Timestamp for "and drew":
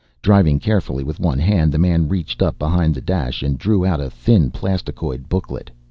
3.43-3.85